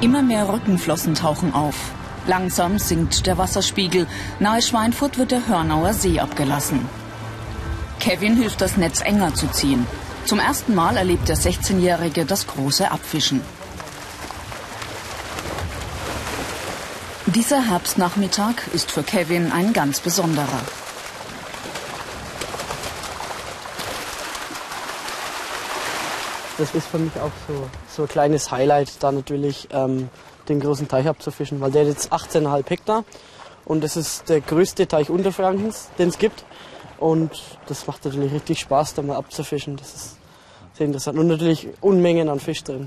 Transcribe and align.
Immer 0.00 0.22
mehr 0.22 0.48
Rückenflossen 0.48 1.14
tauchen 1.14 1.52
auf. 1.52 1.74
Langsam 2.26 2.78
sinkt 2.78 3.26
der 3.26 3.38
Wasserspiegel. 3.38 4.06
Nahe 4.40 4.62
Schweinfurt 4.62 5.18
wird 5.18 5.30
der 5.30 5.46
Hörnauer 5.46 5.92
See 5.94 6.20
abgelassen. 6.20 6.80
Kevin 7.98 8.36
hilft, 8.36 8.60
das 8.60 8.76
Netz 8.76 9.00
enger 9.00 9.34
zu 9.34 9.48
ziehen. 9.48 9.86
Zum 10.26 10.40
ersten 10.40 10.74
Mal 10.74 10.96
erlebt 10.96 11.28
der 11.28 11.36
16-Jährige 11.36 12.24
das 12.24 12.48
große 12.48 12.90
Abfischen. 12.90 13.42
Dieser 17.26 17.62
Herbstnachmittag 17.62 18.54
ist 18.72 18.90
für 18.90 19.04
Kevin 19.04 19.52
ein 19.52 19.72
ganz 19.72 20.00
besonderer. 20.00 20.60
Das 26.58 26.74
ist 26.74 26.88
für 26.88 26.98
mich 26.98 27.14
auch 27.20 27.30
so, 27.46 27.70
so 27.88 28.02
ein 28.02 28.08
kleines 28.08 28.50
Highlight, 28.50 29.00
da 29.04 29.12
natürlich 29.12 29.68
ähm, 29.70 30.08
den 30.48 30.58
großen 30.58 30.88
Teich 30.88 31.06
abzufischen, 31.06 31.60
weil 31.60 31.70
der 31.70 31.82
hat 31.82 31.88
jetzt 31.88 32.12
18,5 32.12 32.68
Hektar 32.68 33.04
und 33.64 33.84
das 33.84 33.96
ist 33.96 34.28
der 34.28 34.40
größte 34.40 34.88
Teich 34.88 35.08
Unterfrankens, 35.08 35.90
den 36.00 36.08
es 36.08 36.18
gibt. 36.18 36.44
Und 36.98 37.30
das 37.66 37.86
macht 37.86 38.04
natürlich 38.04 38.32
richtig 38.32 38.60
Spaß, 38.60 38.94
da 38.94 39.02
mal 39.02 39.16
abzufischen. 39.16 39.76
Das 39.76 39.94
ist 39.94 40.16
sehr 40.74 40.86
interessant. 40.86 41.18
Und 41.18 41.26
natürlich 41.26 41.68
Unmengen 41.80 42.28
an 42.28 42.40
Fisch 42.40 42.64
drin. 42.64 42.86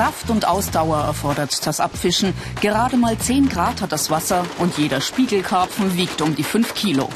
Kraft 0.00 0.30
und 0.30 0.48
Ausdauer 0.48 0.98
erfordert 0.98 1.66
das 1.66 1.78
Abfischen. 1.78 2.32
Gerade 2.62 2.96
mal 2.96 3.18
10 3.18 3.50
Grad 3.50 3.82
hat 3.82 3.92
das 3.92 4.08
Wasser 4.08 4.46
und 4.58 4.78
jeder 4.78 5.00
Spiegelkarpfen 5.00 5.96
wiegt 5.96 6.22
um 6.22 6.34
die 6.34 6.42
5 6.42 6.74
Kilo. 6.74 7.10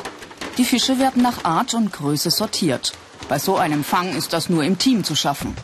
Die 0.58 0.64
Fische 0.64 0.98
werden 0.98 1.22
nach 1.22 1.44
Art 1.44 1.72
und 1.72 1.92
Größe 1.92 2.31
sortiert. 2.31 2.92
Bei 3.28 3.38
so 3.38 3.56
einem 3.56 3.84
Fang 3.84 4.14
ist 4.14 4.33
das 4.33 4.50
nur 4.50 4.64
im 4.64 4.77
Team 4.77 5.03
zu 5.03 5.16
schaffen. 5.16 5.56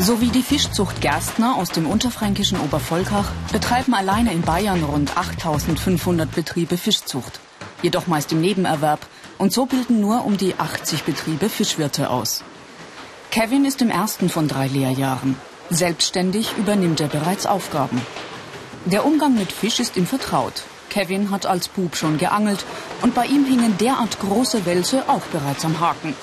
So 0.00 0.20
wie 0.20 0.28
die 0.28 0.44
Fischzucht 0.44 1.00
Gerstner 1.00 1.56
aus 1.56 1.70
dem 1.70 1.86
unterfränkischen 1.86 2.60
Obervolkach 2.60 3.32
betreiben 3.50 3.94
alleine 3.94 4.32
in 4.32 4.42
Bayern 4.42 4.84
rund 4.84 5.16
8500 5.16 6.30
Betriebe 6.32 6.76
Fischzucht. 6.76 7.40
Jedoch 7.82 8.06
meist 8.06 8.30
im 8.30 8.40
Nebenerwerb 8.40 9.00
und 9.38 9.52
so 9.52 9.66
bilden 9.66 10.00
nur 10.00 10.24
um 10.24 10.36
die 10.36 10.54
80 10.56 11.02
Betriebe 11.02 11.48
Fischwirte 11.48 12.10
aus. 12.10 12.44
Kevin 13.32 13.64
ist 13.64 13.82
im 13.82 13.90
ersten 13.90 14.28
von 14.28 14.46
drei 14.46 14.68
Lehrjahren. 14.68 15.36
Selbstständig 15.68 16.56
übernimmt 16.56 17.00
er 17.00 17.08
bereits 17.08 17.46
Aufgaben. 17.46 18.00
Der 18.84 19.04
Umgang 19.04 19.34
mit 19.34 19.50
Fisch 19.50 19.80
ist 19.80 19.96
ihm 19.96 20.06
vertraut. 20.06 20.62
Kevin 20.90 21.32
hat 21.32 21.44
als 21.44 21.68
Bub 21.68 21.96
schon 21.96 22.18
geangelt 22.18 22.64
und 23.02 23.14
bei 23.14 23.26
ihm 23.26 23.44
hingen 23.44 23.76
derart 23.78 24.20
große 24.20 24.64
Wälse 24.64 25.08
auch 25.08 25.26
bereits 25.32 25.64
am 25.64 25.80
Haken. 25.80 26.14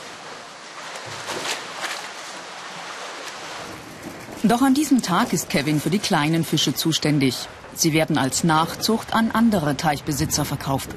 Doch 4.47 4.61
an 4.61 4.75
diesem 4.75 5.01
Tag 5.01 5.33
ist 5.33 5.49
Kevin 5.49 5.79
für 5.81 5.89
die 5.89 5.97
kleinen 5.97 6.43
Fische 6.43 6.75
zuständig. 6.75 7.47
Sie 7.73 7.93
werden 7.93 8.15
als 8.19 8.43
Nachzucht 8.43 9.13
an 9.13 9.31
andere 9.31 9.75
Teichbesitzer 9.75 10.45
verkauft. 10.45 10.89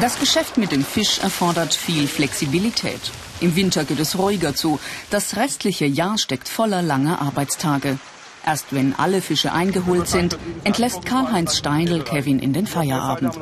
Das 0.00 0.18
Geschäft 0.18 0.56
mit 0.56 0.72
dem 0.72 0.84
Fisch 0.84 1.18
erfordert 1.18 1.74
viel 1.74 2.08
Flexibilität. 2.08 3.00
Im 3.40 3.54
Winter 3.56 3.84
geht 3.84 4.00
es 4.00 4.16
ruhiger 4.18 4.54
zu. 4.54 4.80
Das 5.10 5.36
restliche 5.36 5.84
Jahr 5.84 6.16
steckt 6.16 6.48
voller 6.48 6.80
langer 6.80 7.20
Arbeitstage. 7.20 7.98
Erst 8.46 8.72
wenn 8.72 8.94
alle 8.94 9.20
Fische 9.20 9.52
eingeholt 9.52 10.08
sind, 10.08 10.38
entlässt 10.64 11.04
Karl-Heinz 11.04 11.58
Steindl 11.58 12.02
Kevin 12.02 12.38
in 12.38 12.54
den 12.54 12.66
Feierabend. 12.66 13.38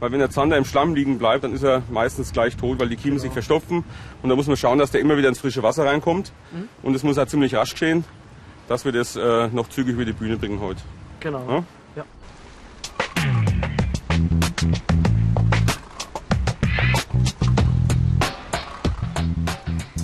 Weil 0.00 0.12
wenn 0.12 0.18
der 0.18 0.30
Zander 0.30 0.56
im 0.56 0.64
Schlamm 0.64 0.94
liegen 0.94 1.18
bleibt, 1.18 1.44
dann 1.44 1.52
ist 1.52 1.62
er 1.62 1.82
meistens 1.90 2.32
gleich 2.32 2.56
tot, 2.56 2.80
weil 2.80 2.88
die 2.88 2.96
Kiemen 2.96 3.18
sich 3.18 3.32
verstopfen. 3.32 3.84
Und 4.22 4.30
da 4.30 4.34
muss 4.34 4.46
man 4.46 4.56
schauen, 4.56 4.78
dass 4.78 4.90
der 4.90 5.02
immer 5.02 5.18
wieder 5.18 5.28
ins 5.28 5.38
frische 5.38 5.62
Wasser 5.62 5.84
reinkommt. 5.84 6.32
Und 6.82 6.94
es 6.94 7.02
muss 7.02 7.18
auch 7.18 7.26
ziemlich 7.26 7.54
rasch 7.54 7.72
geschehen, 7.72 8.04
dass 8.66 8.86
wir 8.86 8.92
das 8.92 9.16
äh, 9.16 9.48
noch 9.48 9.68
zügig 9.68 9.94
über 9.94 10.06
die 10.06 10.14
Bühne 10.14 10.38
bringen 10.38 10.58
heute. 10.60 10.80
Genau. 11.20 11.46
Ja? 11.48 11.64
Ja. 11.96 12.04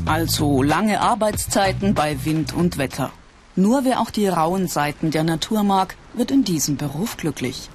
Also 0.04 0.62
lange 0.62 1.00
Arbeitszeiten 1.00 1.94
bei 1.94 2.22
Wind 2.24 2.52
und 2.52 2.76
Wetter. 2.76 3.10
Nur 3.56 3.86
wer 3.86 4.00
auch 4.00 4.10
die 4.10 4.28
rauen 4.28 4.68
Seiten 4.68 5.10
der 5.10 5.24
Natur 5.24 5.62
mag, 5.62 5.96
wird 6.12 6.30
in 6.30 6.44
diesem 6.44 6.76
Beruf 6.76 7.16
glücklich. 7.16 7.70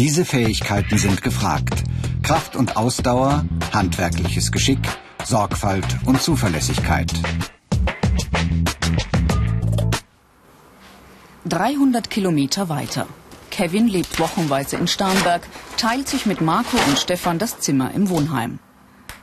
Diese 0.00 0.24
Fähigkeiten 0.24 0.96
sind 0.96 1.20
gefragt. 1.20 1.84
Kraft 2.22 2.56
und 2.56 2.78
Ausdauer, 2.78 3.44
handwerkliches 3.70 4.50
Geschick, 4.50 4.78
Sorgfalt 5.26 5.84
und 6.06 6.22
Zuverlässigkeit. 6.22 7.12
300 11.44 12.08
Kilometer 12.08 12.70
weiter. 12.70 13.06
Kevin 13.50 13.88
lebt 13.88 14.18
wochenweise 14.18 14.76
in 14.78 14.88
Starnberg, 14.88 15.46
teilt 15.76 16.08
sich 16.08 16.24
mit 16.24 16.40
Marco 16.40 16.78
und 16.88 16.98
Stefan 16.98 17.38
das 17.38 17.60
Zimmer 17.60 17.92
im 17.92 18.08
Wohnheim. 18.08 18.58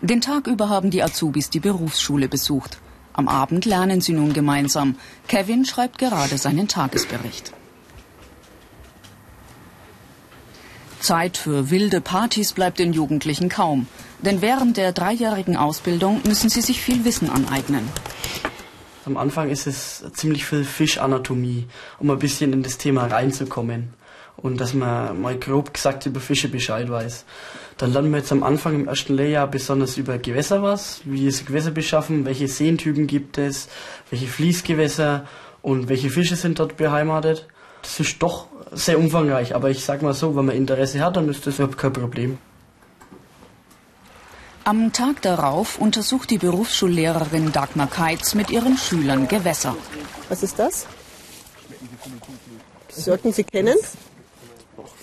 Den 0.02 0.22
Tag 0.22 0.46
über 0.46 0.70
haben 0.70 0.92
die 0.92 1.02
Azubis 1.02 1.50
die 1.50 1.60
Berufsschule 1.60 2.30
besucht. 2.30 2.78
Am 3.14 3.28
Abend 3.28 3.66
lernen 3.66 4.02
sie 4.02 4.14
nun 4.14 4.32
gemeinsam. 4.32 4.96
Kevin 5.28 5.66
schreibt 5.66 5.98
gerade 5.98 6.38
seinen 6.38 6.68
Tagesbericht. 6.68 7.52
Zeit 11.08 11.38
für 11.38 11.70
wilde 11.70 12.02
Partys 12.02 12.52
bleibt 12.52 12.80
den 12.80 12.92
Jugendlichen 12.92 13.48
kaum. 13.48 13.88
Denn 14.22 14.42
während 14.42 14.76
der 14.76 14.92
dreijährigen 14.92 15.56
Ausbildung 15.56 16.20
müssen 16.28 16.50
sie 16.50 16.60
sich 16.60 16.82
viel 16.82 17.06
Wissen 17.06 17.30
aneignen. 17.30 17.88
Am 19.06 19.16
Anfang 19.16 19.50
ist 19.50 19.68
es 19.68 20.04
ziemlich 20.12 20.46
viel 20.46 20.66
Fischanatomie, 20.66 21.66
um 21.98 22.10
ein 22.10 22.20
bisschen 22.20 22.52
in 22.52 22.62
das 22.62 22.78
Thema 22.78 23.08
reinzukommen. 23.08 23.94
Und 24.36 24.60
dass 24.60 24.74
man 24.74 25.22
mal 25.22 25.38
grob 25.38 25.74
gesagt 25.74 26.06
über 26.06 26.20
Fische 26.20 26.50
Bescheid 26.50 26.90
weiß. 26.90 27.24
Dann 27.78 27.94
lernen 27.94 28.12
wir 28.12 28.18
jetzt 28.18 28.34
am 28.34 28.44
Anfang 28.44 28.76
im 28.76 28.90
ersten 28.90 29.16
Lehrjahr 29.16 29.48
besonders 29.48 29.96
über 29.96 30.18
Gewässer 30.18 30.62
was, 30.62 31.00
wie 31.06 31.26
ist 31.26 31.48
Gewässer 31.48 31.72
beschaffen, 31.72 32.26
welche 32.26 32.50
Seentypen 32.50 33.08
gibt 33.08 33.38
es, 33.38 33.70
welche 34.10 34.28
Fließgewässer 34.28 35.26
und 35.62 35.88
welche 35.88 36.10
Fische 36.10 36.36
sind 36.36 36.60
dort 36.60 36.76
beheimatet. 36.76 37.48
Das 37.82 38.00
ist 38.00 38.22
doch 38.22 38.48
sehr 38.72 39.00
umfangreich, 39.00 39.56
aber 39.56 39.70
ich 39.70 39.84
sag 39.84 40.02
mal 40.02 40.14
so, 40.14 40.36
wenn 40.36 40.46
man 40.46 40.56
Interesse 40.56 41.00
hat, 41.00 41.16
dann 41.16 41.30
ist 41.30 41.48
das 41.48 41.56
überhaupt 41.56 41.78
kein 41.78 41.94
Problem. 41.94 42.38
Am 44.64 44.92
Tag 44.92 45.22
darauf 45.22 45.80
untersucht 45.80 46.30
die 46.30 46.38
Berufsschullehrerin 46.38 47.54
Dagmar 47.54 47.88
Keitz 47.88 48.36
mit 48.36 48.50
ihren 48.50 48.78
Schülern 48.78 49.30
Gewässer. 49.30 49.78
Was 50.28 50.44
ist 50.44 50.60
das? 50.60 50.86
Sollten 52.90 53.32
Sie 53.32 53.46
kennen? 53.46 53.78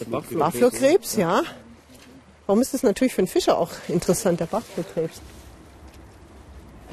Bachflohkrebs, 0.06 1.16
ja. 1.16 1.42
Warum 2.46 2.60
ist 2.60 2.74
das 2.74 2.82
natürlich 2.82 3.14
für 3.14 3.20
einen 3.20 3.28
Fischer 3.28 3.56
auch 3.56 3.70
interessant, 3.88 4.40
der 4.40 4.46
Bachflohkrebs? 4.46 5.22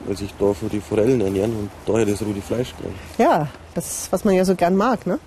Weil 0.06 0.18
sich 0.18 0.34
da 0.40 0.54
für 0.54 0.68
die 0.68 0.82
Forellen 0.82 1.22
ernähren 1.22 1.56
und 1.56 1.70
daher 1.86 2.06
das 2.06 2.22
rote 2.22 2.42
Fleisch 2.42 2.74
kriegen. 2.76 2.96
Ja, 3.18 3.48
das, 3.74 4.08
was 4.12 4.26
man 4.26 4.34
ja 4.34 4.46
so 4.46 4.56
gern 4.56 4.76
mag, 4.76 5.06
ne? 5.06 5.20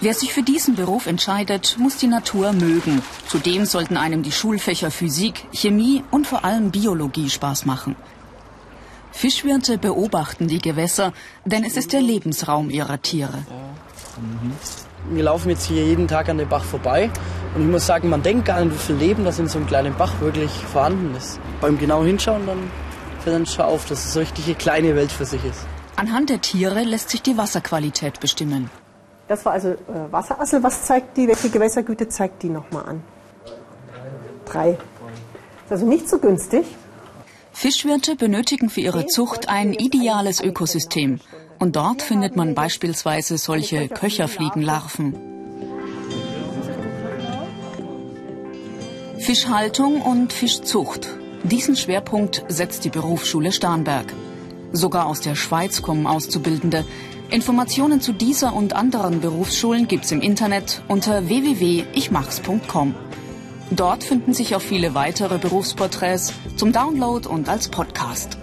Wer 0.00 0.14
sich 0.14 0.32
für 0.32 0.42
diesen 0.42 0.74
Beruf 0.74 1.06
entscheidet, 1.06 1.76
muss 1.78 1.96
die 1.96 2.08
Natur 2.08 2.52
mögen. 2.52 3.02
Zudem 3.26 3.64
sollten 3.64 3.96
einem 3.96 4.22
die 4.22 4.32
Schulfächer 4.32 4.90
Physik, 4.90 5.46
Chemie 5.52 6.04
und 6.10 6.26
vor 6.26 6.44
allem 6.44 6.70
Biologie 6.70 7.30
Spaß 7.30 7.64
machen. 7.64 7.96
Fischwirte 9.12 9.78
beobachten 9.78 10.48
die 10.48 10.58
Gewässer, 10.58 11.12
denn 11.44 11.64
es 11.64 11.76
ist 11.76 11.92
der 11.92 12.02
Lebensraum 12.02 12.68
ihrer 12.68 13.00
Tiere. 13.00 13.38
Wir 15.10 15.22
laufen 15.22 15.50
jetzt 15.50 15.66
hier 15.66 15.84
jeden 15.86 16.08
Tag 16.08 16.28
an 16.28 16.38
dem 16.38 16.48
Bach 16.48 16.64
vorbei 16.64 17.10
und 17.54 17.62
ich 17.62 17.68
muss 17.68 17.86
sagen, 17.86 18.08
man 18.08 18.22
denkt 18.22 18.46
gar 18.46 18.64
nicht, 18.64 18.74
wie 18.74 18.78
viel 18.78 18.96
Leben 18.96 19.24
das 19.24 19.38
in 19.38 19.46
so 19.46 19.58
einem 19.58 19.66
kleinen 19.66 19.94
Bach 19.94 20.20
wirklich 20.20 20.50
vorhanden 20.50 21.14
ist. 21.16 21.38
Beim 21.60 21.78
genau 21.78 22.02
hinschauen, 22.02 22.46
dann 22.46 22.58
fällt 23.20 23.36
dann 23.36 23.46
schon 23.46 23.64
auf, 23.64 23.86
dass 23.86 24.04
es 24.04 24.12
so 24.12 24.20
richtig 24.20 24.46
eine 24.46 24.56
kleine 24.56 24.96
Welt 24.96 25.12
für 25.12 25.24
sich 25.24 25.44
ist. 25.44 25.60
Anhand 25.96 26.30
der 26.30 26.40
Tiere 26.40 26.82
lässt 26.82 27.10
sich 27.10 27.22
die 27.22 27.36
Wasserqualität 27.36 28.18
bestimmen. 28.18 28.70
Das 29.28 29.44
war 29.44 29.52
also 29.52 29.68
äh, 29.68 29.76
Wasserassel. 30.10 30.62
Was 30.62 30.84
zeigt 30.84 31.16
die? 31.16 31.28
Welche 31.28 31.48
Gewässergüte 31.48 32.08
zeigt 32.08 32.42
die 32.42 32.48
nochmal 32.48 32.84
an? 32.86 33.02
Drei. 34.44 34.70
Ist 34.70 35.72
also 35.72 35.86
nicht 35.86 36.08
so 36.08 36.18
günstig. 36.18 36.66
Fischwirte 37.52 38.16
benötigen 38.16 38.68
für 38.68 38.80
ihre 38.80 39.06
Zucht 39.06 39.48
ein 39.48 39.72
ideales 39.72 40.42
Ökosystem. 40.42 41.20
Und 41.60 41.76
dort 41.76 42.02
findet 42.02 42.34
man 42.36 42.54
beispielsweise 42.54 43.38
solche 43.38 43.88
Köcherfliegenlarven. 43.88 45.33
Fischhaltung 49.24 50.02
und 50.02 50.34
Fischzucht. 50.34 51.08
Diesen 51.44 51.76
Schwerpunkt 51.76 52.44
setzt 52.48 52.84
die 52.84 52.90
Berufsschule 52.90 53.52
Starnberg. 53.52 54.12
Sogar 54.72 55.06
aus 55.06 55.22
der 55.22 55.34
Schweiz 55.34 55.80
kommen 55.80 56.06
Auszubildende. 56.06 56.84
Informationen 57.30 58.02
zu 58.02 58.12
dieser 58.12 58.54
und 58.54 58.74
anderen 58.74 59.22
Berufsschulen 59.22 59.88
gibt's 59.88 60.12
im 60.12 60.20
Internet 60.20 60.82
unter 60.88 61.26
www.ichmachs.com. 61.26 62.94
Dort 63.70 64.04
finden 64.04 64.34
sich 64.34 64.56
auch 64.56 64.60
viele 64.60 64.94
weitere 64.94 65.38
Berufsporträts 65.38 66.34
zum 66.56 66.72
Download 66.74 67.26
und 67.26 67.48
als 67.48 67.68
Podcast. 67.68 68.36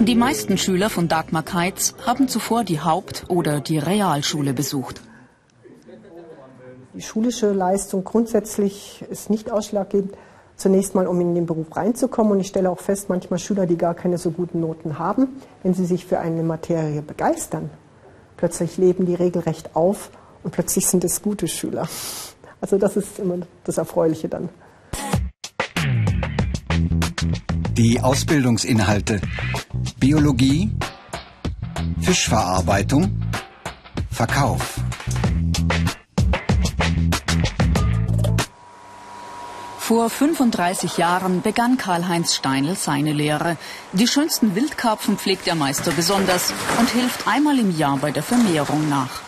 Die 0.00 0.14
meisten 0.14 0.58
Schüler 0.58 0.90
von 0.90 1.08
Dagmar 1.08 1.42
Keitz 1.42 1.94
haben 2.04 2.28
zuvor 2.28 2.64
die 2.64 2.80
Haupt- 2.80 3.24
oder 3.28 3.60
die 3.60 3.78
Realschule 3.78 4.52
besucht. 4.52 5.00
Die 6.98 7.04
schulische 7.04 7.52
Leistung 7.52 8.02
grundsätzlich 8.02 9.04
ist 9.08 9.30
nicht 9.30 9.52
ausschlaggebend. 9.52 10.16
Zunächst 10.56 10.96
mal, 10.96 11.06
um 11.06 11.20
in 11.20 11.36
den 11.36 11.46
Beruf 11.46 11.76
reinzukommen. 11.76 12.32
Und 12.32 12.40
ich 12.40 12.48
stelle 12.48 12.68
auch 12.70 12.80
fest, 12.80 13.08
manchmal 13.08 13.38
Schüler, 13.38 13.66
die 13.66 13.76
gar 13.76 13.94
keine 13.94 14.18
so 14.18 14.32
guten 14.32 14.58
Noten 14.58 14.98
haben, 14.98 15.40
wenn 15.62 15.74
sie 15.74 15.84
sich 15.86 16.06
für 16.06 16.18
eine 16.18 16.42
Materie 16.42 17.00
begeistern, 17.00 17.70
plötzlich 18.36 18.78
leben 18.78 19.06
die 19.06 19.14
regelrecht 19.14 19.76
auf 19.76 20.10
und 20.42 20.50
plötzlich 20.50 20.88
sind 20.88 21.04
es 21.04 21.22
gute 21.22 21.46
Schüler. 21.46 21.88
Also 22.60 22.78
das 22.78 22.96
ist 22.96 23.20
immer 23.20 23.36
das 23.62 23.78
Erfreuliche 23.78 24.28
dann. 24.28 24.48
Die 27.74 28.00
Ausbildungsinhalte 28.00 29.20
Biologie, 30.00 30.72
Fischverarbeitung, 32.00 33.22
Verkauf. 34.10 34.80
Vor 39.88 40.10
35 40.10 40.98
Jahren 40.98 41.40
begann 41.40 41.78
Karl-Heinz 41.78 42.34
Steinl 42.34 42.76
seine 42.76 43.14
Lehre. 43.14 43.56
Die 43.94 44.06
schönsten 44.06 44.54
Wildkarpfen 44.54 45.16
pflegt 45.16 45.46
der 45.46 45.54
Meister 45.54 45.92
besonders 45.92 46.52
und 46.78 46.90
hilft 46.90 47.26
einmal 47.26 47.58
im 47.58 47.74
Jahr 47.74 47.96
bei 47.96 48.10
der 48.10 48.22
Vermehrung 48.22 48.90
nach. 48.90 49.22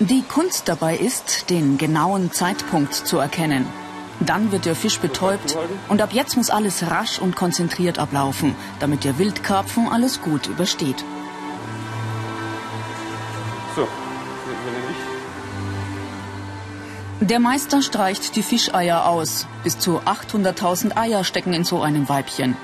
Die 0.00 0.20
Kunst 0.20 0.68
dabei 0.68 0.98
ist, 0.98 1.48
den 1.48 1.78
genauen 1.78 2.30
Zeitpunkt 2.30 2.92
zu 2.92 3.16
erkennen. 3.16 3.66
Dann 4.20 4.52
wird 4.52 4.66
der 4.66 4.76
Fisch 4.76 5.00
betäubt 5.00 5.56
und 5.88 6.02
ab 6.02 6.10
jetzt 6.12 6.36
muss 6.36 6.50
alles 6.50 6.90
rasch 6.90 7.18
und 7.18 7.36
konzentriert 7.36 7.98
ablaufen, 7.98 8.54
damit 8.80 9.04
der 9.04 9.16
Wildkarpfen 9.16 9.88
alles 9.88 10.20
gut 10.20 10.46
übersteht. 10.46 11.02
So, 13.74 13.88
Der 17.20 17.40
Meister 17.40 17.80
streicht 17.80 18.36
die 18.36 18.42
Fischeier 18.42 19.06
aus. 19.06 19.46
Bis 19.64 19.78
zu 19.78 20.00
800.000 20.00 20.98
Eier 20.98 21.24
stecken 21.24 21.54
in 21.54 21.64
so 21.64 21.80
einem 21.80 22.10
Weibchen. 22.10 22.58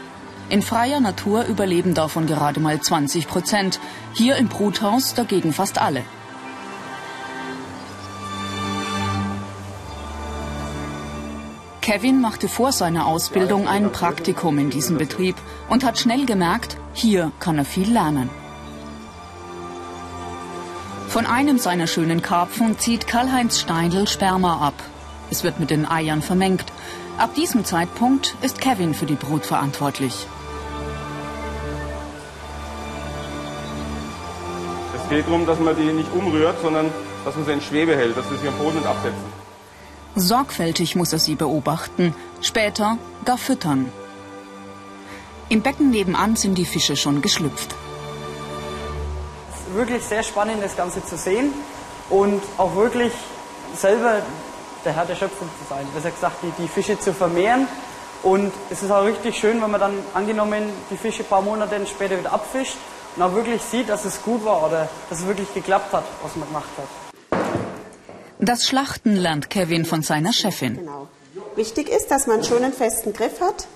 In 0.51 0.61
freier 0.61 1.01
Natur 1.01 1.47
überleben 1.47 1.95
davon 1.95 2.27
gerade 2.27 2.61
mal 2.61 2.79
20 2.79 3.29
Prozent. 3.29 3.81
Hier 4.13 4.37
im 4.37 4.49
Bruthaus 4.49 5.15
dagegen 5.15 5.55
fast 5.55 5.81
alle. 5.81 6.03
Kevin 11.81 12.21
machte 12.21 12.47
vor 12.47 12.73
seiner 12.73 13.07
Ausbildung 13.07 13.67
ein 13.67 13.91
Praktikum 13.91 14.59
in 14.59 14.69
diesem 14.69 14.99
Betrieb 14.99 15.37
und 15.71 15.83
hat 15.83 15.99
schnell 15.99 16.27
gemerkt, 16.27 16.77
hier 16.93 17.33
kann 17.41 17.57
er 17.57 17.65
viel 17.65 17.91
lernen. 17.91 18.29
Von 21.13 21.27
einem 21.27 21.59
seiner 21.59 21.87
schönen 21.87 22.23
Karpfen 22.23 22.79
zieht 22.79 23.07
Karl-Heinz 23.07 23.61
Steindl 23.61 24.09
Sperma 24.09 24.67
ab. 24.67 24.73
Es 25.31 25.45
wird 25.45 25.61
mit 25.61 25.69
den 25.69 25.85
Eiern 25.85 26.23
vermengt. 26.23 26.65
Ab 27.19 27.35
diesem 27.35 27.67
Zeitpunkt 27.67 28.35
ist 28.41 28.63
Kevin 28.63 28.95
für 28.95 29.05
die 29.05 29.17
Brut 29.17 29.45
verantwortlich. 29.45 30.27
Es 34.97 35.11
geht 35.11 35.27
darum, 35.27 35.45
dass 35.45 35.61
man 35.61 35.77
die 35.77 35.93
nicht 35.93 36.11
umrührt, 36.15 36.57
sondern 36.63 36.91
dass 37.27 37.37
man 37.37 37.45
sie 37.45 37.53
in 37.53 37.61
Schwebe 37.61 37.95
hält, 37.95 38.17
dass 38.17 38.31
sie 38.31 38.39
sich 38.39 38.49
am 38.49 38.57
Boden 38.57 38.83
absetzen. 38.83 39.33
Sorgfältig 40.15 40.97
muss 40.97 41.13
er 41.13 41.19
sie 41.19 41.35
beobachten, 41.35 42.15
später 42.41 42.97
gar 43.27 43.37
füttern. 43.37 43.93
Im 45.51 45.61
Becken 45.61 45.91
nebenan 45.91 46.37
sind 46.37 46.57
die 46.57 46.65
Fische 46.65 46.97
schon 46.97 47.21
geschlüpft 47.21 47.75
wirklich 49.75 50.05
sehr 50.05 50.23
spannend, 50.23 50.63
das 50.63 50.77
Ganze 50.77 51.05
zu 51.05 51.17
sehen 51.17 51.53
und 52.11 52.43
auch 52.59 52.75
wirklich 52.77 53.13
selber 53.77 54.23
der 54.85 54.97
Herr 54.97 55.07
der 55.07 55.15
Schöpfung 55.15 55.49
zu 55.49 55.69
sein. 55.69 55.87
Besser 55.95 56.11
gesagt, 56.11 56.37
die, 56.43 56.63
die 56.63 56.69
Fische 56.69 56.99
zu 56.99 57.13
vermehren. 57.13 57.67
Und 58.23 58.53
es 58.71 58.83
ist 58.83 58.91
auch 58.91 59.05
richtig 59.05 59.37
schön, 59.37 59.61
wenn 59.61 59.71
man 59.71 59.81
dann 59.81 59.95
angenommen 60.15 60.65
die 60.91 60.97
Fische 60.97 61.23
ein 61.23 61.27
paar 61.27 61.43
Monate 61.43 61.75
später 61.87 62.19
wieder 62.19 62.33
abfischt 62.33 62.77
und 63.17 63.23
auch 63.23 63.35
wirklich 63.35 63.61
sieht, 63.63 63.89
dass 63.89 64.05
es 64.05 64.23
gut 64.23 64.45
war 64.45 64.67
oder 64.67 64.89
dass 65.11 65.21
es 65.21 65.27
wirklich 65.27 65.53
geklappt 65.53 65.93
hat, 65.93 66.05
was 66.23 66.37
man 66.37 66.47
gemacht 66.49 66.71
hat. 66.79 66.89
Das 68.39 68.67
Schlachten 68.67 69.17
lernt 69.17 69.51
Kevin 69.51 69.85
von 69.85 70.03
seiner 70.03 70.33
Chefin. 70.33 70.77
Genau. 70.77 71.09
Wichtig 71.57 71.89
ist, 71.89 72.11
dass 72.11 72.27
man 72.27 72.45
schon 72.45 72.63
einen 72.63 72.73
festen 72.73 73.13
Griff 73.13 73.41
hat, 73.41 73.67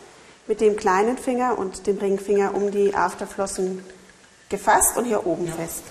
mit 0.47 0.61
dem 0.61 0.77
kleinen 0.77 1.19
Finger 1.19 1.59
und 1.59 1.87
dem 1.87 1.99
Ringfinger 1.99 2.55
um 2.55 2.71
die 2.71 2.95
Afterflossen 2.95 3.85
gefasst 4.49 4.97
und 4.97 5.05
hier 5.05 5.27
oben 5.27 5.49
fest. 5.49 5.83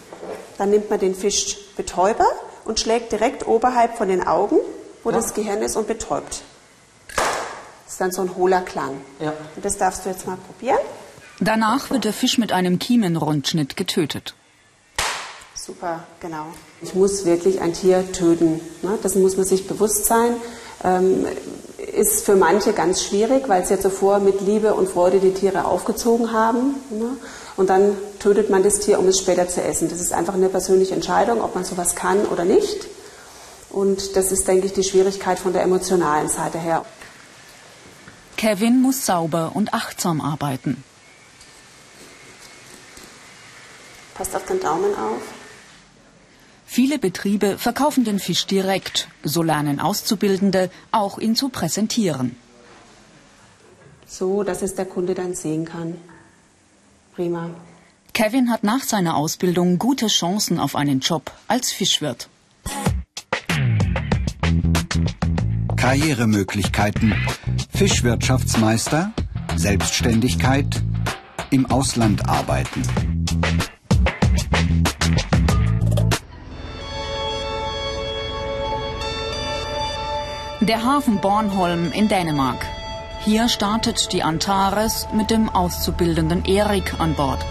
Dann 0.58 0.70
nimmt 0.70 0.90
man 0.90 1.00
den 1.00 1.16
Fischbetäuber 1.16 2.26
und 2.64 2.80
schlägt 2.80 3.12
direkt 3.12 3.48
oberhalb 3.48 3.98
von 3.98 4.08
den 4.08 4.26
Augen, 4.26 4.58
wo 5.04 5.10
ja. 5.12 5.16
das 5.16 5.34
Gehirn 5.34 5.62
ist, 5.62 5.76
und 5.76 5.88
betäubt. 5.88 6.42
Das 7.86 7.94
ist 7.94 8.02
dann 8.02 8.12
so 8.12 8.22
ein 8.22 8.36
hohler 8.36 8.62
Klang. 8.62 9.00
Ja. 9.20 9.34
Und 9.56 9.64
das 9.64 9.78
darfst 9.78 10.06
du 10.06 10.10
jetzt 10.10 10.26
mal 10.26 10.38
probieren. 10.38 10.80
Danach 11.40 11.90
wird 11.90 12.06
der 12.06 12.14
Fisch 12.14 12.38
mit 12.38 12.52
einem 12.52 12.80
Kiemenrundschnitt 12.80 13.76
getötet. 13.76 14.36
Super, 15.54 16.04
genau. 16.20 16.46
Ich 16.82 16.94
muss 16.94 17.26
wirklich 17.26 17.60
ein 17.62 17.74
Tier 17.74 18.12
töten. 18.12 18.62
Ne? 18.82 18.98
Das 19.02 19.16
muss 19.16 19.36
man 19.36 19.46
sich 19.46 19.68
bewusst 19.68 20.06
sein. 20.06 20.38
Ähm, 20.84 21.26
ist 21.94 22.26
für 22.26 22.36
manche 22.36 22.74
ganz 22.74 23.04
schwierig, 23.04 23.48
weil 23.48 23.66
sie 23.66 23.76
ja 23.76 23.80
zuvor 23.80 24.20
mit 24.20 24.42
Liebe 24.42 24.74
und 24.74 24.90
Freude 24.90 25.20
die 25.20 25.34
Tiere 25.34 25.66
aufgezogen 25.66 26.32
haben. 26.32 26.76
Ne? 26.90 27.18
Und 27.58 27.70
dann 27.70 27.96
tötet 28.20 28.50
man 28.50 28.64
das 28.64 28.80
Tier, 28.80 29.00
um 29.00 29.08
es 29.08 29.20
später 29.20 29.48
zu 29.48 29.62
essen. 29.64 29.88
Das 29.88 30.02
ist 30.02 30.12
einfach 30.12 30.34
eine 30.34 30.50
persönliche 30.50 30.94
Entscheidung, 30.94 31.42
ob 31.42 31.56
man 31.56 31.64
sowas 31.64 31.96
kann 31.96 32.26
oder 32.26 32.44
nicht. 32.44 32.88
Und 33.70 34.16
das 34.16 34.32
ist, 34.32 34.48
denke 34.48 34.68
ich, 34.68 34.74
die 34.74 34.84
Schwierigkeit 34.84 35.40
von 35.40 35.54
der 35.54 35.64
emotionalen 35.64 36.30
Seite 36.30 36.60
her. 36.60 36.86
Kevin 38.38 38.82
muss 38.82 39.06
sauber 39.06 39.52
und 39.54 39.74
achtsam 39.74 40.20
arbeiten. 40.20 40.84
Passt 44.14 44.36
auf 44.36 44.46
den 44.46 44.60
Daumen 44.60 44.94
auf. 44.94 45.22
Viele 46.66 47.00
Betriebe 47.00 47.58
verkaufen 47.58 48.04
den 48.04 48.20
Fisch 48.20 48.46
direkt. 48.48 49.08
So 49.24 49.44
lernen 49.44 49.80
Auszubildende 49.80 50.70
auch 50.92 51.18
ihn 51.20 51.36
zu 51.36 51.50
präsentieren. 51.50 52.36
So, 54.08 54.44
dass 54.44 54.62
es 54.62 54.76
der 54.76 54.86
Kunde 54.86 55.14
dann 55.14 55.36
sehen 55.36 55.66
kann. 55.66 55.98
Prima. 57.16 57.50
Kevin 58.14 58.50
hat 58.52 58.64
nach 58.64 58.82
seiner 58.82 59.16
Ausbildung 59.16 59.80
gute 59.80 60.08
Chancen 60.08 60.60
auf 60.60 60.76
einen 60.76 61.00
Job 61.00 61.32
als 61.48 61.72
Fischwirt. 61.72 62.28
Karrieremöglichkeiten. 65.78 67.14
Fischwirtschaftsmeister, 67.74 69.14
Selbstständigkeit, 69.56 70.84
im 71.52 71.66
Ausland 71.68 72.28
arbeiten. 72.28 72.82
Der 80.60 80.84
Hafen 80.84 81.22
Bornholm 81.22 81.92
in 81.94 82.10
Dänemark. 82.10 82.75
Hier 83.26 83.50
startet 83.50 84.14
die 84.14 84.22
Antares 84.22 85.08
mit 85.12 85.32
dem 85.32 85.50
auszubildenden 85.50 86.46
Erik 86.46 87.00
an 87.00 87.16
Bord. 87.16 87.44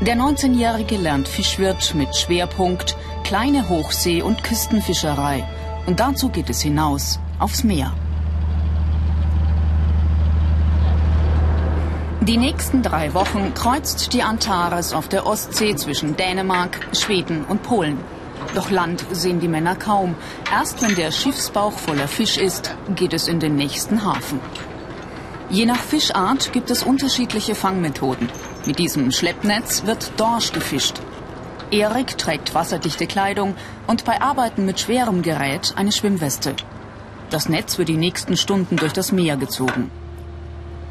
Der 0.00 0.14
19-Jährige 0.14 0.98
lernt 0.98 1.26
Fischwirt 1.26 1.96
mit 1.96 2.14
Schwerpunkt 2.14 2.96
kleine 3.24 3.68
Hochsee- 3.68 4.22
und 4.22 4.44
Küstenfischerei. 4.44 5.44
Und 5.86 5.98
dazu 5.98 6.28
geht 6.28 6.48
es 6.48 6.60
hinaus 6.60 7.18
aufs 7.40 7.64
Meer. 7.64 7.92
Die 12.20 12.36
nächsten 12.36 12.84
drei 12.84 13.12
Wochen 13.12 13.52
kreuzt 13.52 14.12
die 14.12 14.22
Antares 14.22 14.92
auf 14.92 15.08
der 15.08 15.26
Ostsee 15.26 15.74
zwischen 15.74 16.16
Dänemark, 16.16 16.86
Schweden 16.92 17.44
und 17.46 17.64
Polen. 17.64 17.98
Doch 18.54 18.70
Land 18.70 19.04
sehen 19.10 19.40
die 19.40 19.48
Männer 19.48 19.74
kaum. 19.74 20.14
Erst 20.52 20.80
wenn 20.82 20.94
der 20.94 21.10
Schiffsbauch 21.10 21.72
voller 21.72 22.06
Fisch 22.06 22.38
ist, 22.38 22.76
geht 22.94 23.12
es 23.12 23.26
in 23.26 23.40
den 23.40 23.56
nächsten 23.56 24.04
Hafen. 24.04 24.38
Je 25.50 25.66
nach 25.66 25.82
Fischart 25.82 26.52
gibt 26.52 26.70
es 26.70 26.84
unterschiedliche 26.84 27.56
Fangmethoden. 27.56 28.28
Mit 28.66 28.78
diesem 28.78 29.10
Schleppnetz 29.10 29.84
wird 29.84 30.12
Dorsch 30.16 30.52
gefischt. 30.52 31.00
Erik 31.72 32.16
trägt 32.16 32.54
wasserdichte 32.54 33.08
Kleidung 33.08 33.56
und 33.88 34.04
bei 34.04 34.20
Arbeiten 34.20 34.64
mit 34.64 34.78
schwerem 34.78 35.22
Gerät 35.22 35.72
eine 35.74 35.90
Schwimmweste. 35.90 36.54
Das 37.30 37.48
Netz 37.48 37.78
wird 37.78 37.88
die 37.88 37.96
nächsten 37.96 38.36
Stunden 38.36 38.76
durch 38.76 38.92
das 38.92 39.10
Meer 39.10 39.36
gezogen. 39.36 39.90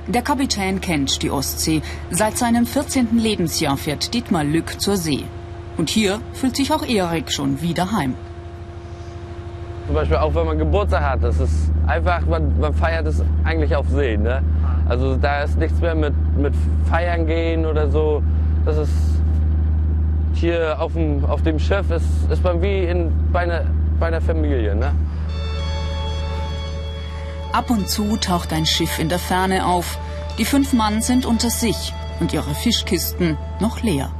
Der 0.07 0.23
Kapitän 0.23 0.81
kennt 0.81 1.21
die 1.21 1.31
Ostsee. 1.31 1.81
Seit 2.11 2.37
seinem 2.37 2.65
14. 2.65 3.17
Lebensjahr 3.17 3.77
fährt 3.77 4.13
Dietmar 4.13 4.43
Lück 4.43 4.81
zur 4.81 4.97
See. 4.97 5.23
Und 5.77 5.89
hier 5.89 6.19
fühlt 6.33 6.57
sich 6.57 6.73
auch 6.73 6.85
Erik 6.85 7.31
schon 7.31 7.61
wieder 7.61 7.93
heim. 7.93 8.15
Zum 9.89 9.95
Beispiel 9.95 10.17
auch 10.17 10.35
wenn 10.35 10.45
man 10.45 10.59
Geburtstag 10.59 11.01
hat, 11.01 11.23
das 11.23 11.39
ist 11.39 11.71
einfach, 11.87 12.23
man, 12.27 12.59
man 12.59 12.75
feiert 12.75 13.07
es 13.07 13.23
eigentlich 13.43 13.75
auf 13.75 13.89
See. 13.89 14.17
Ne? 14.17 14.43
Also 14.87 15.15
da 15.15 15.41
ist 15.41 15.57
nichts 15.57 15.81
mehr 15.81 15.95
mit, 15.95 16.13
mit 16.37 16.53
Feiern 16.87 17.25
gehen 17.25 17.65
oder 17.65 17.89
so. 17.89 18.21
Das 18.65 18.77
ist 18.77 18.93
hier 20.33 20.79
auf 20.79 20.93
dem, 20.93 21.25
auf 21.25 21.41
dem 21.41 21.57
Schiff, 21.57 21.89
ist, 21.89 22.05
ist 22.29 22.43
man 22.43 22.61
wie 22.61 22.83
in, 22.83 23.11
bei, 23.33 23.39
einer, 23.39 23.63
bei 23.99 24.05
einer 24.09 24.21
Familie. 24.21 24.75
Ne? 24.75 24.91
Ab 27.51 27.71
und 27.71 27.89
zu 27.89 28.15
taucht 28.17 28.53
ein 28.53 28.67
Schiff 28.67 28.99
in 28.99 29.09
der 29.09 29.17
Ferne 29.17 29.65
auf. 29.65 29.97
Die 30.37 30.45
fünf 30.45 30.71
Mann 30.71 31.01
sind 31.01 31.25
unter 31.25 31.49
sich 31.49 31.95
und 32.19 32.31
ihre 32.31 32.53
Fischkisten 32.53 33.39
noch 33.59 33.81
leer. 33.81 34.11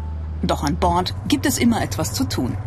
Doch 0.42 0.64
an 0.64 0.78
Bord 0.78 1.14
gibt 1.28 1.46
es 1.46 1.60
immer 1.60 1.84
etwas 1.84 2.14
zu 2.14 2.24
tun. 2.28 2.58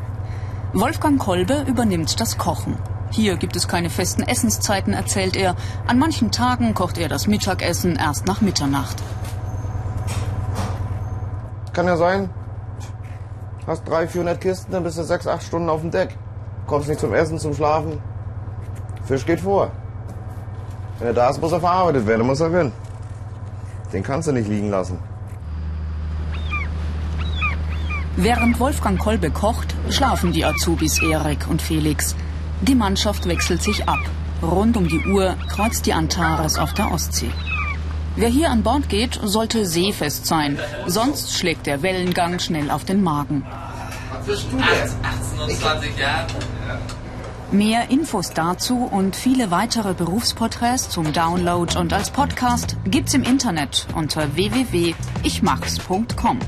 Wolfgang 0.73 1.19
Kolbe 1.19 1.65
übernimmt 1.67 2.21
das 2.21 2.39
Kochen. 2.39 2.77
Hier 3.13 3.37
gibt 3.37 3.57
es 3.57 3.69
keine 3.69 3.91
festen 3.91 4.23
Essenszeiten, 4.23 4.95
erzählt 4.95 5.37
er. 5.37 5.55
An 5.87 5.99
manchen 5.99 6.31
Tagen 6.31 6.73
kocht 6.73 6.97
er 6.97 7.09
das 7.09 7.27
Mittagessen 7.27 7.97
erst 7.97 8.27
nach 8.27 8.41
Mitternacht. 8.41 8.97
Kann 11.75 11.87
ja 11.87 11.99
sein, 11.99 12.31
hast 13.67 13.87
300, 13.87 14.11
400 14.11 14.41
Kisten, 14.41 14.73
dann 14.73 14.83
bist 14.83 14.97
du 14.97 15.05
6, 15.05 15.27
8 15.27 15.43
Stunden 15.43 15.69
auf 15.69 15.83
dem 15.83 15.91
Deck. 15.91 16.17
Kommst 16.67 16.89
nicht 16.89 17.01
zum 17.01 17.13
Essen, 17.13 17.39
zum 17.39 17.55
Schlafen. 17.55 17.99
Fisch 19.05 19.27
geht 19.27 19.41
vor. 19.41 19.71
Wenn 20.99 21.09
er 21.09 21.15
da 21.15 21.29
ist, 21.29 21.41
muss 21.41 21.53
er 21.53 21.61
verarbeitet 21.61 22.07
werden, 22.07 22.27
muss 22.27 22.41
er 22.41 22.53
werden. 22.53 22.73
Den 23.93 24.03
kannst 24.03 24.29
du 24.29 24.33
nicht 24.33 24.49
liegen 24.49 24.71
lassen. 24.71 24.99
Während 28.17 28.59
Wolfgang 28.59 28.99
Kolbe 28.99 29.31
kocht, 29.31 29.75
schlafen 29.91 30.33
die 30.33 30.45
Azubis 30.45 31.03
Erik 31.03 31.47
und 31.49 31.61
Felix. 31.61 32.15
Die 32.63 32.75
Mannschaft 32.77 33.27
wechselt 33.27 33.61
sich 33.61 33.89
ab. 33.89 33.99
Rund 34.41 34.77
um 34.77 34.87
die 34.87 35.05
Uhr 35.07 35.35
kreuzt 35.49 35.85
die 35.87 35.93
Antares 35.93 36.59
auf 36.59 36.73
der 36.75 36.93
Ostsee. 36.93 37.31
Wer 38.15 38.29
hier 38.29 38.51
an 38.51 38.63
Bord 38.63 38.89
geht, 38.89 39.19
sollte 39.23 39.67
seefest 39.67 40.27
sein. 40.27 40.57
Sonst 40.87 41.37
schlägt 41.37 41.67
der 41.67 41.83
Wellengang 41.83 42.39
schnell 42.39 42.71
auf 42.71 42.85
den 42.85 43.03
Magen. 43.03 43.45
Was 44.13 44.27
bist 44.27 44.47
du 44.53 44.59
denn? 44.59 44.67
18 44.67 45.41
und 45.41 45.51
20 45.51 45.99
Jahre. 45.99 46.29
Mehr 47.51 47.91
Infos 47.91 48.31
dazu 48.31 48.85
und 48.85 49.17
viele 49.17 49.51
weitere 49.51 49.95
Berufsporträts 49.95 50.89
zum 50.89 51.13
Download 51.13 51.77
und 51.77 51.93
als 51.93 52.11
Podcast 52.11 52.77
gibt's 52.85 53.15
im 53.15 53.25
Internet 53.25 53.89
unter 53.95 54.37
www.ichmachs.com. 54.37 56.39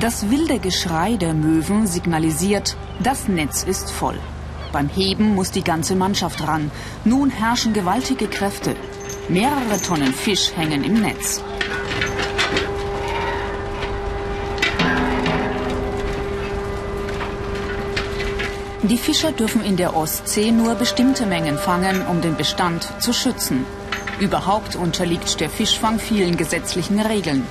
Das 0.00 0.30
wilde 0.30 0.58
Geschrei 0.58 1.16
der 1.16 1.34
Möwen 1.34 1.86
signalisiert, 1.86 2.74
das 3.02 3.28
Netz 3.28 3.62
ist 3.62 3.90
voll. 3.90 4.18
Beim 4.72 4.88
Heben 4.88 5.34
muss 5.34 5.50
die 5.50 5.62
ganze 5.62 5.94
Mannschaft 5.94 6.40
ran. 6.48 6.70
Nun 7.04 7.28
herrschen 7.28 7.74
gewaltige 7.74 8.26
Kräfte. 8.26 8.76
Mehrere 9.28 9.78
Tonnen 9.86 10.14
Fisch 10.14 10.56
hängen 10.56 10.84
im 10.84 11.02
Netz. 11.02 11.42
Die 18.82 18.96
Fischer 18.96 19.32
dürfen 19.32 19.62
in 19.62 19.76
der 19.76 19.94
Ostsee 19.94 20.50
nur 20.50 20.76
bestimmte 20.76 21.26
Mengen 21.26 21.58
fangen, 21.58 22.06
um 22.06 22.22
den 22.22 22.36
Bestand 22.36 22.90
zu 23.00 23.12
schützen. 23.12 23.66
Überhaupt 24.18 24.76
unterliegt 24.76 25.40
der 25.40 25.50
Fischfang 25.50 25.98
vielen 25.98 26.38
gesetzlichen 26.38 27.00
Regeln. 27.00 27.46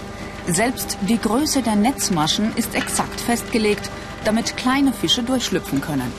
Selbst 0.52 0.98
die 1.02 1.20
Größe 1.20 1.62
der 1.62 1.76
Netzmaschen 1.76 2.56
ist 2.56 2.74
exakt 2.74 3.22
festgelegt, 3.22 3.88
damit 4.26 4.58
kleine 4.58 4.94
Fische 4.94 5.22
durchschlüpfen 5.22 5.80
können. 5.80 6.12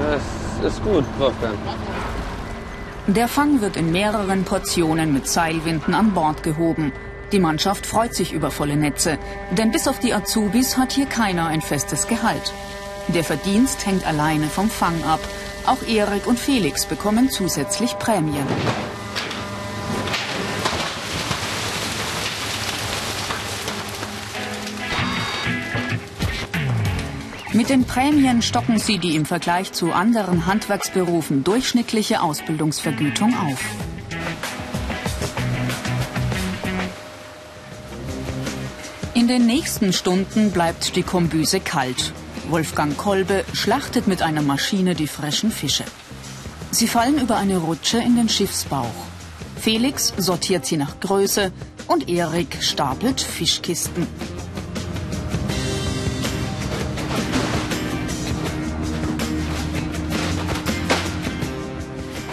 Das 0.00 0.72
ist 0.72 0.82
gut, 0.82 1.04
Wolfgang. 1.18 1.56
Der 3.06 3.28
Fang 3.28 3.60
wird 3.60 3.76
in 3.76 3.92
mehreren 3.92 4.44
Portionen 4.44 5.12
mit 5.12 5.28
Seilwinden 5.28 5.94
an 5.94 6.14
Bord 6.14 6.42
gehoben. 6.42 6.92
Die 7.30 7.38
Mannschaft 7.38 7.86
freut 7.86 8.14
sich 8.14 8.32
über 8.32 8.50
volle 8.50 8.76
Netze, 8.76 9.18
denn 9.52 9.70
bis 9.70 9.86
auf 9.86 10.00
die 10.00 10.12
Azubis 10.12 10.76
hat 10.76 10.92
hier 10.92 11.06
keiner 11.06 11.46
ein 11.46 11.60
festes 11.60 12.08
Gehalt. 12.08 12.52
Der 13.08 13.22
Verdienst 13.22 13.86
hängt 13.86 14.04
alleine 14.04 14.48
vom 14.48 14.68
Fang 14.68 15.04
ab. 15.04 15.20
Auch 15.64 15.86
Erik 15.86 16.26
und 16.26 16.40
Felix 16.40 16.86
bekommen 16.86 17.30
zusätzlich 17.30 17.98
Prämien. 17.98 18.46
Mit 27.60 27.68
den 27.68 27.84
Prämien 27.84 28.40
stocken 28.40 28.78
sie 28.78 28.96
die 28.96 29.14
im 29.14 29.26
Vergleich 29.26 29.72
zu 29.72 29.92
anderen 29.92 30.46
Handwerksberufen 30.46 31.44
durchschnittliche 31.44 32.22
Ausbildungsvergütung 32.22 33.34
auf. 33.36 33.60
In 39.12 39.28
den 39.28 39.44
nächsten 39.44 39.92
Stunden 39.92 40.52
bleibt 40.52 40.96
die 40.96 41.02
Kombüse 41.02 41.60
kalt. 41.60 42.14
Wolfgang 42.48 42.96
Kolbe 42.96 43.44
schlachtet 43.52 44.06
mit 44.06 44.22
einer 44.22 44.40
Maschine 44.40 44.94
die 44.94 45.06
frischen 45.06 45.50
Fische. 45.50 45.84
Sie 46.70 46.88
fallen 46.88 47.18
über 47.20 47.36
eine 47.36 47.58
Rutsche 47.58 47.98
in 47.98 48.16
den 48.16 48.30
Schiffsbauch. 48.30 48.86
Felix 49.56 50.14
sortiert 50.16 50.64
sie 50.64 50.78
nach 50.78 50.98
Größe 50.98 51.52
und 51.88 52.08
Erik 52.08 52.56
stapelt 52.62 53.20
Fischkisten. 53.20 54.06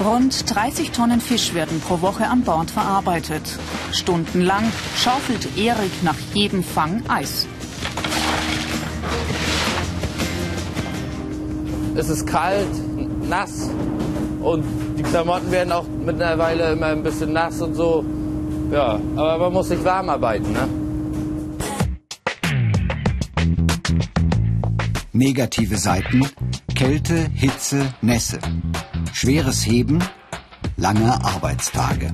Rund 0.08 0.56
30 0.56 0.92
Tonnen 0.92 1.20
Fisch 1.20 1.54
werden 1.54 1.82
pro 1.82 2.00
Woche 2.00 2.28
an 2.28 2.44
Bord 2.44 2.72
verarbeitet. 2.72 3.42
Stundenlang 3.92 4.64
schaufelt 4.96 5.58
Erik 5.58 5.92
nach 6.02 6.16
jedem 6.34 6.64
Fang 6.64 7.04
Eis. 7.10 7.46
Es 11.96 12.08
ist 12.08 12.26
kalt, 12.26 12.70
nass 13.28 13.70
und 14.42 14.64
die 14.98 15.04
Klamotten 15.04 15.52
werden 15.52 15.74
auch 15.74 15.86
mittlerweile 16.06 16.72
immer 16.72 16.86
ein 16.86 17.04
bisschen 17.04 17.34
nass 17.34 17.62
und 17.62 17.76
so. 17.76 18.06
Ja, 18.72 18.98
aber 19.18 19.38
man 19.38 19.52
muss 19.52 19.68
sich 19.68 19.84
warm 19.84 20.08
arbeiten, 20.08 20.54
ne? 20.54 20.70
Negative 25.12 25.76
Seiten 25.76 26.22
Kälte, 26.78 27.28
Hitze, 27.34 27.94
Nässe. 28.02 28.38
Schweres 29.20 29.66
Heben, 29.66 29.98
lange 30.76 31.12
Arbeitstage. 31.26 32.14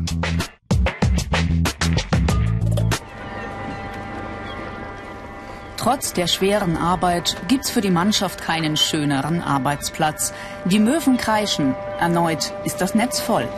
Trotz 5.75 6.13
der 6.13 6.27
schweren 6.27 6.77
Arbeit 6.77 7.35
gibt's 7.49 7.69
für 7.69 7.81
die 7.81 7.89
Mannschaft 7.89 8.41
keinen 8.41 8.77
schöneren 8.77 9.41
Arbeitsplatz. 9.41 10.31
Die 10.63 10.79
Möwen 10.79 11.17
kreischen. 11.17 11.75
Erneut 11.99 12.53
ist 12.63 12.79
das 12.79 12.95
Netz 12.95 13.19
voll. 13.19 13.49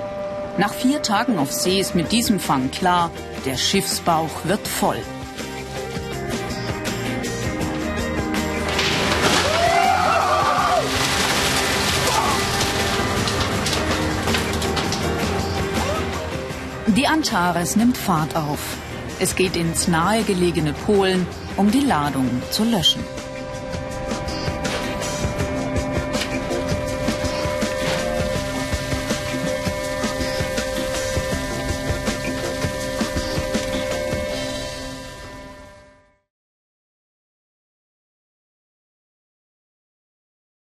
Nach 0.57 0.73
vier 0.73 1.03
Tagen 1.03 1.37
auf 1.37 1.53
See 1.53 1.79
ist 1.79 1.93
mit 1.93 2.11
diesem 2.11 2.39
Fang 2.39 2.71
klar, 2.71 3.11
der 3.45 3.57
Schiffsbauch 3.57 4.45
wird 4.45 4.67
voll. 4.67 4.97
Die 16.95 17.07
Antares 17.07 17.75
nimmt 17.75 17.97
Fahrt 17.97 18.37
auf. 18.37 18.77
Es 19.19 19.35
geht 19.35 19.57
ins 19.57 19.89
nahegelegene 19.89 20.71
Polen, 20.71 21.27
um 21.57 21.69
die 21.69 21.81
Ladung 21.81 22.41
zu 22.51 22.63
löschen. 22.63 23.03